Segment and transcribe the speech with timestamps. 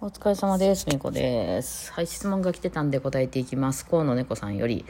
[0.00, 0.86] お疲れ様です。
[0.86, 1.92] みこです。
[1.92, 3.84] はい、質問が来てたんで答えていきます。
[3.84, 4.84] 河野猫さんより。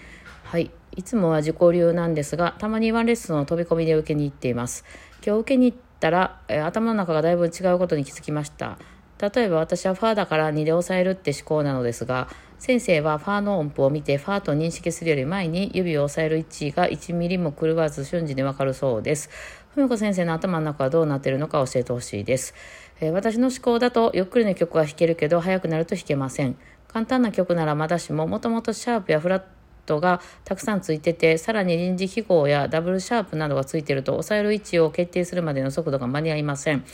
[0.45, 4.85] はい、いつもは自己流なんですが、たまにワンレッスンを飛び込みで受けに行っています。
[5.27, 8.77] 今日受けに行ったら、えー頭の中がだいぶ違うことに気づきました。
[9.19, 12.29] 例えば私はファーだから2で抑えるって思考なのですが、
[12.59, 19.31] 先生はファーの音符を見てファーと認識するより前に指を押さえる位置が1ミリも狂わず瞬時にわかるそうです。
[19.75, 22.55] ふみこ先生の頭の中はどうなっているのか教えてほしいです。
[23.01, 26.57] えー私の思考だとゆっくりの曲は弾けるけど速くなると弾けません。
[26.89, 29.43] 簡単な曲ならまだしももともとシャープやフラッ
[29.87, 36.85] トがたくさんついててさらに臨時記号やダブルシャープなどがついてると押さえる位置を決定するまでの速度が間に合いません。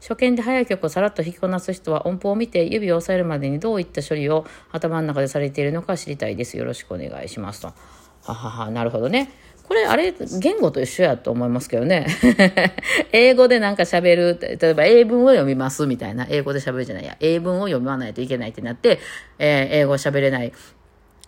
[0.00, 6.56] 初見で速い曲をさらっと弾きこなす人は音符を見て指を押さえるまでにどういった処理を頭の中でされているのか知りたいです。
[6.56, 7.68] よろしくお願いしますと。
[8.24, 9.30] ははは、なるほどね。
[9.68, 12.06] これ、あれ、言語と一緒やと思いますけどね。
[13.12, 18.98] 英語でなんか喋る、例えば英文を読みますみたいな、英語で喋るじゃないや、英文を読まないといけないってなって、
[19.38, 20.52] えー英語を喋れない。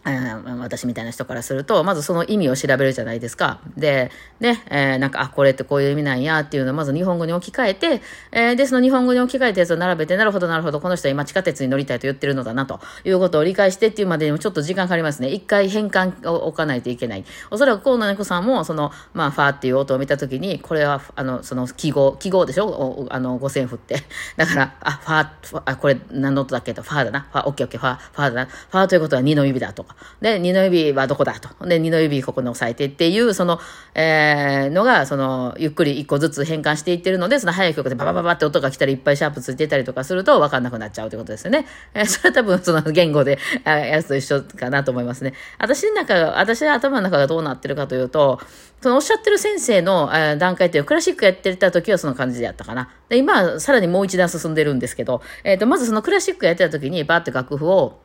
[0.05, 3.60] 私みたいな人からすると、まずその意味を調べるじゃないですか。
[3.77, 15.30] で、ね、えーなんか、あ、これってこういう意味なんやっていうのをまず日本語に置き換えて、えーで、その日本語に置き換えたやつを並べて、なるほど、なるほど、この人は今地下鉄に乗りたいと言ってるのだな、ということを理解してっていうまでにもちょっと時間かかりますね。
[15.30, 17.24] 一回変換を置かないといけない。
[17.50, 22.66] おそらく河野猫さんも、その、まあ、ファーっていう音を見たときに、これは、あの、その記号、記号でしょ？
[22.66, 24.02] おあの、五線譜って。
[24.36, 27.20] だから、あ、ファー、ファあ、これ何の音だっけと、ファーだな。
[27.33, 28.46] ファー、オッケーオッケー、ファー、ファーだな。
[28.46, 29.94] ファーということは二の指だとか。
[30.20, 31.67] で、二の指はどこだと。
[31.67, 33.61] で、二の指ここに押さえてっていう、その、
[33.95, 41.67] えー、のが、その、ゆっくり一個ずつ変換していってるので、その速い曲でババババって音が来たりいっぱいシャープついてたりとかすると分かんなくなっちゃうということですよね。
[41.92, 45.34] えーそれは多分その言語で、 あやつと一緒かなと思いますね。
[45.59, 48.41] 私の中、私の頭の中がどうなってるかというと、
[48.81, 52.91] そのおっしゃってる先生の、えー段階っていうクラシックやってた時はその感じでやったかな。
[53.08, 58.01] で、今さらにもう一段進んでるんですけど、えっ、と、まずそのクラシックやってた時にバーって楽譜を、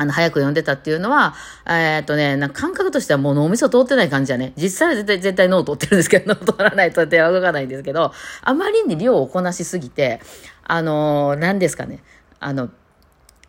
[0.00, 1.34] あの、早く読んでたっていうのは、
[1.66, 4.52] えーっとね、な感覚としてはもう脳みそ通ってない感じやね。
[4.56, 10.20] 実際は絶対、絶対脳通ってるんですけど、脳通らないと手は動かないんですけど、あまりに量をこなしすぎて、
[10.62, 12.04] あのー何ですかね、
[12.38, 12.70] あの、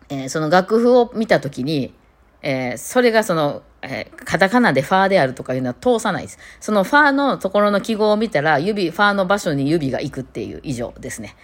[0.08, 1.94] えーその楽譜を見たときに、
[2.42, 6.38] えーそれがその、えーカタカナでファーであるとかいうのは通さないです。
[6.58, 11.36] そのファーのところの記号を見たら、指、ファーの場所に指が行くっていう以上ですね。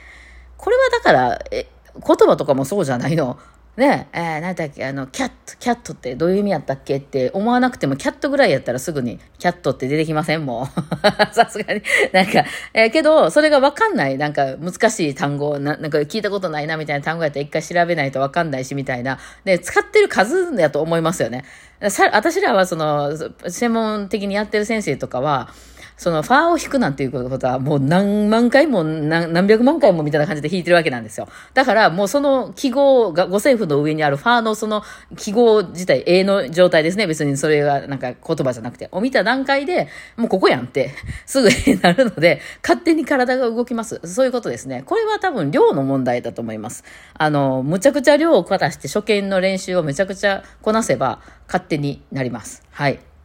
[0.57, 3.39] これはだから、え、言葉とかもそうじゃないの。
[3.77, 10.47] ねえ、えー、なんだっけ、あの、キャット、キャットってどういう意味やったっけって思わなくても、キャットぐらいやったらすぐに、キャットって出てきません？
[10.47, 10.67] もう。
[11.35, 11.83] さすがに。
[12.11, 19.19] なんか、えーけど、それがわかんない、なんか難しい単語な、なんか聞いたことないなみたいな単語やったら一回調べないとわかんないし、みたいな。
[19.45, 21.45] で、使ってる数やと思いますよね。
[21.91, 23.13] さ私らはその、
[23.47, 25.51] 専門的にやってる先生とかは、
[25.97, 31.29] そのファーを弾くなんていうことはもう何万回も何百万回もみたいな感じで弾いてるわけなんですよ。
[31.55, 34.83] だからもうその記号が五線譜の上にあるファーのその
[35.17, 37.07] 記号自体 A の状態ですね。
[37.07, 38.89] 別にそれがなんか言葉じゃなくて。
[38.93, 40.93] を見た段階でもうここやんって
[41.27, 44.01] すぐになるので勝手に体が動きます。
[44.05, 44.83] そういうことですね。
[44.87, 46.85] これは多分量の問題だと思います。
[47.15, 52.63] あの、むちゃくちゃ量をこなして初見の練習をめちゃくちゃこなせば勝手になります。
[52.71, 53.16] はい。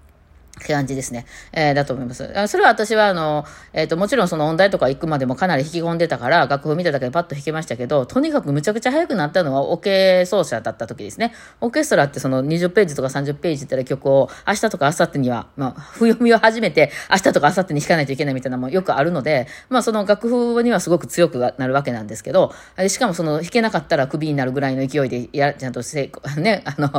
[0.63, 1.25] って感じですね。
[1.51, 2.29] えーだと思います。
[2.47, 11.33] それは私は、あの、えっ、と、もちろんその音大とか行くまでもかなり引き込んでたから、楽譜見ただけでパッと弾けましたけど、とにかくむちゃくちゃ速くなったのはオケ奏者だった時ですね。
[11.59, 22.53] オーケストラってその20ページとか30ページってる曲を明日とか明後日には、まあ、 譜読みを始めて、明日とか明後日に弾かないといけないみたいなのもよくあるので、まあ、その楽譜にはすごく強くなるわけなんですけど、
[22.87, 26.89] しかもその弾けなかったらクビになるぐらいの勢いで、や、ちゃんと成功、ね、あの、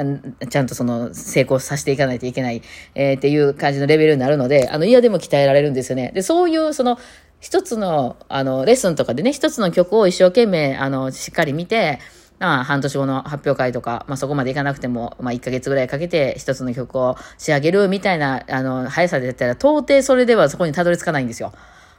[0.48, 2.62] ちゃんとその成功させていかないといけない、
[2.94, 6.12] えーっていう感じのレベルになるので、あの、嫌でも鍛えられるんですよね。
[6.14, 6.98] で、そういう、その、
[7.40, 11.98] 一つの、あの、レッスンとかでね、一つの曲を一生懸命、あの、しっかり見て、
[12.38, 21.52] まあ、半年後の発表会とか、まあ、そこまでいかなくても、まあ、1ヶ月ぐらいかけて一つの曲を仕上げるみたいな、あの、速さでやったら、到底それではそこにたどり着かないんですよ。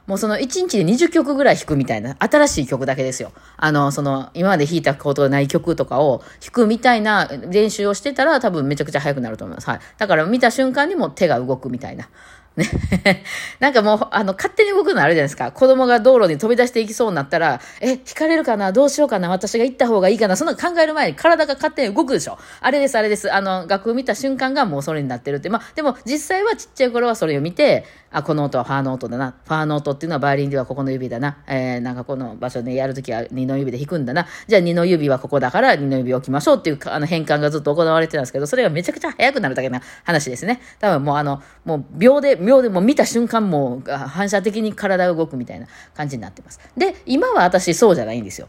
[0.06, 3.32] もうその1日で20曲ぐらい弾くみたいな、新しい曲だけですよ。
[3.56, 9.68] あの、その、今まで弾いたことない曲とかを弾くみたいな練習をしてたら多分めちゃくちゃ速くなると思います。
[9.70, 9.80] はい。
[9.96, 12.08] だから見た瞬間にも手が動くみたいな。
[12.56, 13.24] ね。
[13.58, 15.50] なんかもう、あの、勝手に動くのあるじゃないですか。
[15.50, 18.70] 子供が道路に飛び出していきそうになったら、え、引かれるかな？
[18.70, 19.28] どうしようかな？
[19.28, 20.36] 私が行った方がいいかな？
[20.36, 22.38] そんな考える前に体が勝手に動くでしょ。
[22.60, 23.32] あれです、あれです。
[23.32, 25.48] あの、楽譜見た瞬間がもうそれになってるって。
[25.48, 27.84] まあ、でも実際はちっちゃい頃はそれを見て、
[28.14, 29.34] あ、この音はファーの音だな。
[29.44, 31.38] ファーの音っていうのはバイオリンではここの指だな。
[31.48, 34.28] えー、なんかこの場所でやるときは二の指で弾くんだな。
[34.46, 40.60] じゃあ二の指はここだから二の指置きましょうっていうあの変換がずっと行われてたんですけど、それがめちゃくちゃ速くなるだけな話ですね。
[40.78, 45.66] 多分もうあの、もう秒で、秒でもう見た瞬間もう反射的に体が動くみたいな
[45.96, 46.60] 感じになってます。
[46.76, 48.48] で、今は私そうじゃないんですよ。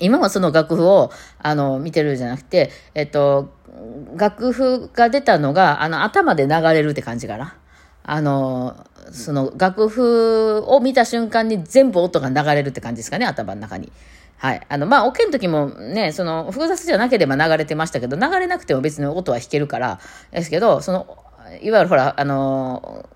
[0.00, 3.54] 今はその楽譜を、あの、見てるじゃなくて、えっと、
[4.16, 7.56] 楽譜が出たのが、あの、頭で流れるって感じかな。
[8.04, 8.76] あの、
[9.12, 13.90] その楽譜を見た瞬間に全部音が流れるって感じですかね、頭の中に。
[14.36, 14.60] はい。
[14.68, 20.00] あの、まあ、オケの時もね、その、複雑じゃなければ流れてましたけど、流れなくても別に音は弾けるから、
[20.32, 21.18] ですけど、その、
[21.62, 23.08] いわゆるほら、あの、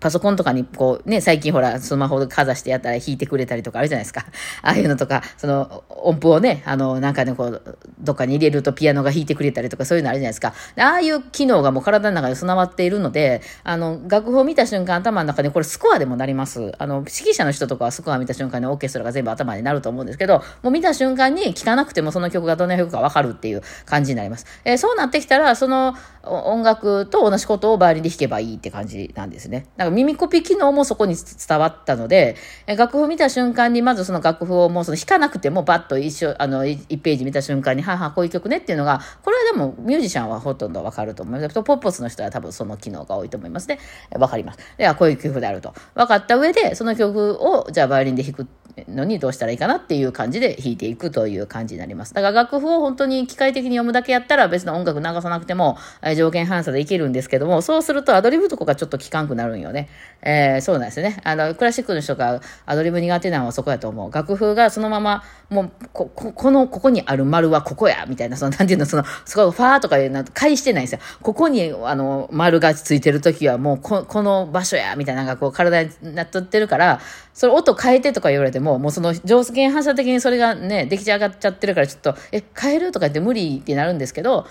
[0.00, 4.26] パソコンとかにこうね、最近ほら、スマホでかざしてやったら弾いてくれたりとかあるじゃないですか。
[4.62, 10.54] ああいうのとか、その音符をね、あの、なんかね、こう、どっかに入れるとピアノが弾いてくれたりとかそういうのあるじゃないですか。
[10.78, 16.72] ああいう機能がもう体の中で備わっているので、あの、楽譜を見た瞬間頭の中でこれスコアでもなります。
[16.78, 24.46] あの、指揮者の人とかはスコア見た瞬間にオーケストラが全部頭になると思うんですけど、もう見た瞬間に聴かなくてもその曲がどんな曲かわかるっていう感じになります。
[24.64, 29.66] えー、そうなってきたら、その音楽と同じことをバイオリンで弾けばいいって感じなんですね。
[29.76, 32.36] だか耳コピ機能もそこに伝わったので、
[32.66, 41.62] 楽譜見た瞬間に、まずその楽譜をもうその弾かなくても、バッと一緒、あの、1ページ見た瞬間に、はは、こういう曲ねっていうのが、これはでもミュージシャンはほとんどわかると思います。
[41.62, 43.78] ポップスの人は多分その機能が多いと思いますね。
[44.18, 44.58] わかります。
[44.76, 45.74] では、こういう曲であると。
[45.94, 48.46] 分かった上で、その曲を、じゃあバイオリンで弾く
[48.88, 52.12] のにどうしたらいいかなっていう感じで弾いていくという感じになります。
[52.12, 59.88] だから楽譜を本当に機械的に読むだけやったら別の音楽流さなくても、え条件反射でいけるんですけども、そうするとアドリブとかがちょっと効かんくなるんよね。
[60.22, 61.20] えー、そうなんですね。
[61.24, 64.12] あの、クラシックの人がアドリブ苦手なのはそこやと思う。
[64.12, 71.00] 楽譜がそのまま、もう、こ、ここの、ここにある丸はここや、みたいな、その、なんていうの、その、すごいファーとかいうの、返してないんですよ。
[71.22, 77.00] ここに、あの、丸がついてるときはもうこ、この場所や、みたいな、なんかこう、体になっとってるから、
[77.32, 84.46] それ音変えてとか言われても、もうその上限反射的にそれがね、出来上がっちゃってるからちょっと、え、変えるとか言って無理ってなるんですけど、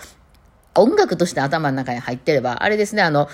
[0.74, 3.28] 音楽として頭の中に入ってれば、あれですね、あの、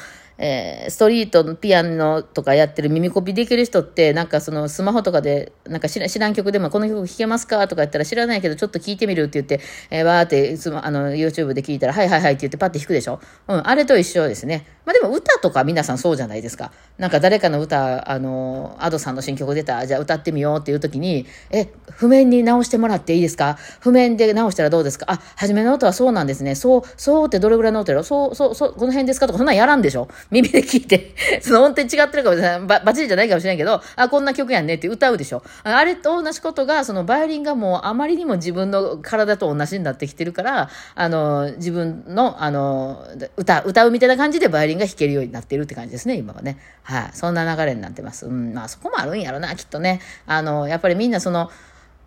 [0.45, 13.21] えー、ストリートのピアノとかやってる耳コピできる人って、なんかそのスマホとかで、なんか知らん曲でもこの曲弾けますかとか言ったら知らないけどちょっと聞いてみるって言って、えー、わーってスマあの YouTube で聞いたら、はいはいはいって言ってパッて弾くでしょ？
[13.47, 14.67] うん、あれと一緒ですね。
[14.85, 16.73] まあでも歌とか皆さんそうじゃないですか。
[16.99, 23.59] なんか誰かの歌、あの、アドさんの新曲出た、じゃあ歌ってみようっていう時に、え、譜面に直してもらっていいですか？
[23.81, 25.07] 譜面で直したらどうですか？
[25.09, 26.57] あ、初めの音はそうなんですね。
[26.57, 28.03] そう、そうってどれぐらいの音やろ？
[28.03, 29.29] そう、そう、そう、この辺ですか？
[29.29, 30.09] とかそんなんやらんでしょ？
[30.33, 32.61] 耳で聞いて、 その音程違ってるかもしれない。
[32.61, 43.07] ば、バチリじゃないかもしれないけど、あ、こんな曲やんねって歌うでしょあれと同じことが、そのバイオリンがもうあまりにも自分の体と同じになってきてるから、あの、自分の、あの、
[43.37, 46.59] 歌、歌うみたいな感じでバイオリンが弾けるようになってるって感じですね、今はね。
[46.83, 47.11] はい。
[47.13, 48.27] そんな流れになってます。
[48.27, 50.01] うん、まあそこもあるんやろな、きっとね。
[50.27, 51.51] あの、やっぱりみんなその、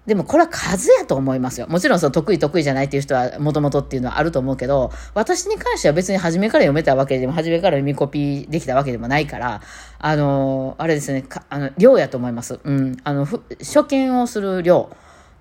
[0.05, 1.67] でもこれは数やと思いますよ。
[1.67, 9.61] もちろんその得意得意じゃないっていう人はもともとっていうのはあると思うけど、私に関しては別に初めから読めたわけでも、初めから読みコピーできたわけでもないから、
[9.99, 12.59] あの、あれですね、あの、量やと思います。
[12.63, 12.97] うん。
[13.03, 14.95] あの、初見をする量。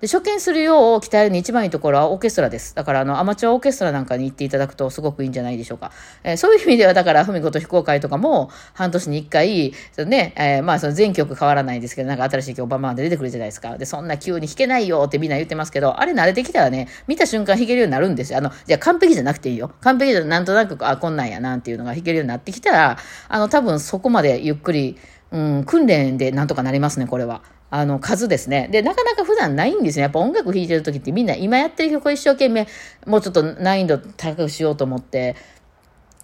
[0.05, 2.75] で、初見するよう鍛えるに一番いいところはオーケストラです。
[2.75, 5.91] だから、あの、アマチュアオーケストラなんかに行っていただくとすごくいいんじゃないでしょうか。
[6.23, 13.79] えー、そういう意味では、だから、ふみこと非公開とかも、半年に一回、そのね、えー、まあ、その全曲変わらないですけど、なんか新しい曲バンバンで出てくるじゃないですか。
[13.79, 18.37] で、そんな急に弾けないよってみんな言ってますけど、あれ慣れてきたらね、見た瞬間弾けるようになるんですよ。
[18.37, 19.71] あの、じゃあ完璧じゃなくていいよ。
[19.81, 24.97] 完璧じゃなんとなく、あ、こんなんやなんていうのが弾けるようになってきたら、あの、多分そこまでゆっくり、
[25.31, 27.41] うん、訓練でなんとかなりますね、これは。
[27.69, 28.69] あの、数ですね。
[28.71, 30.03] で、なかなか普段ないんですよ。
[30.03, 32.67] やっぱ音楽弾いてる時ってみんな今やってる曲を一生懸命、
[33.05, 35.35] もうちょっと難易度高くしようと思って、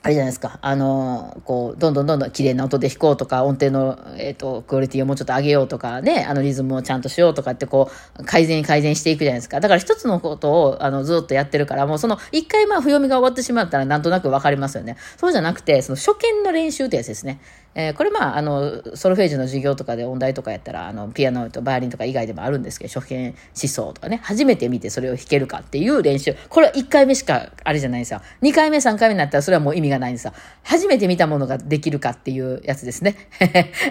[0.04, 0.58] あれじゃないですか。
[0.64, 9.60] あの、こう、どんどんどんどん綺麗な音で弾こうとか、音程の、えっ、ー、と、クオリティをもうちょっと上げようとかね、あのリズムをちゃんとしようとかってこう、改善改善していくじゃないですか。
[9.60, 14.98] だから一つのことを、あの、ずっとやってるから、もうその、一回まあ、不読みが終わってしまったらなんとなくわかりますよね。
[15.18, 17.40] そうじゃなくて、その初見の練習ってやつですね。
[17.74, 23.36] えー、これまあ、あの、ソルフェージュの授業とかで音大とかやったら、あの、ピアノとバイオリンとか以外でもあるんですけど、初見思
[23.70, 26.36] 想とかね、初めて見てそれを弾けるかっていう練習。
[26.50, 28.22] これは1回目しかあれじゃないんですよ。
[28.42, 30.34] 2回目、3回目になったらそれはもう意味がないんですよ。
[30.64, 33.16] 初めて見たものができるかっていうやつですね。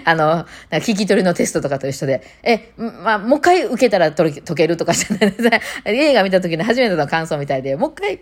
[0.05, 5.49] あの、聞き取りのテストとかと一緒で、え、まあ、もう一回受けたら解けるとかじゃないです
[5.85, 8.19] 映画見た時の初めての感想みたいで、もう一回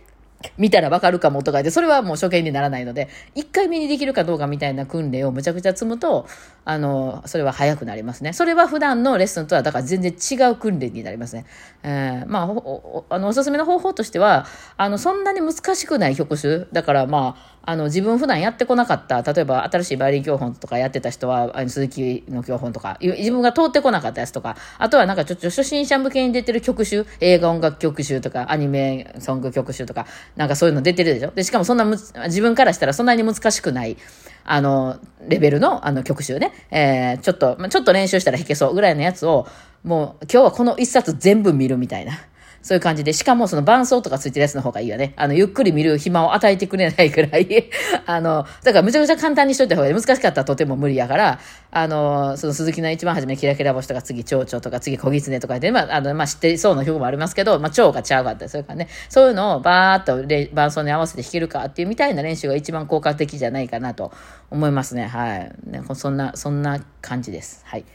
[0.58, 6.28] 見たらわかるかもとかで、それはもう初見にならないので、一回目にできるかどうかみたいな訓練をむちゃくちゃ積むと、
[6.64, 8.32] あの、それは早くなりますね。
[8.32, 11.46] それは普段のレッスンとは、だから全然違う訓練になりますね。
[11.84, 14.46] えー、まあ、おあの、おすすめの方法としては、
[14.78, 16.66] あの、そんなに難しくない曲種。
[16.72, 31.30] だからまあ、あの、自分普段やってこなかった、例えば新しいバイオリン教本とかやってた人は、あの鈴木の教本とか、自分が通ってこなかったやつとか、あとはなんかちょっと初心者向けに出てる曲集、映画音楽曲集とか、アニメソング曲集とか、なんかそういうの出てるでしょ？
[31.30, 31.96] で、しかもそんなむ、
[32.26, 33.98] 自分からしたらそんなに難しくない、
[34.46, 34.98] あの、
[35.28, 39.48] レベルの、あの、曲集ね、えー、ちょっと、ちょっと練習したら弾けそうぐらいのやつを、
[39.84, 42.14] もう今日はこの一冊全部見るみたいな。
[42.62, 45.14] そういう感じで、しかもその伴奏とかついてるやつの方がいいよね。
[45.16, 47.70] あの、ゆっくり見る暇を与えてくれないくらい
[48.06, 49.94] あの、だからむちゃくちゃ簡単にしといた方がいい。
[49.94, 51.40] 難しかったらとても無理やから、
[51.72, 58.88] あの、その鈴木の一番初めキラキラ星とか次蝶々とか次小狐とかで、まあ、あの、まあ、知ってそうな曲もありますけど、まあ、蝶が違うかったりするからね。
[59.10, 64.12] そういうのをバーっと伴奏に合わせて弾けるかっていうみたいな練習が一番効果的じゃないかなと
[64.50, 65.06] 思いますね。
[65.06, 65.52] はい。
[65.66, 67.62] ね、そんな、そんな感じです。
[67.66, 67.86] はい。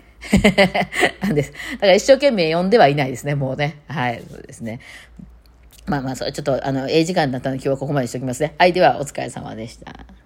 [1.21, 1.53] な んです。
[1.53, 3.79] だから一生懸命読んではいないですね、もうね。
[3.89, 4.81] はい、そうですね。
[5.87, 8.55] まあまあ、それちょっと、あの、ええ時間になったので今日はここまでにしておきますね。
[8.59, 10.24] はい、ではお疲れ様でした。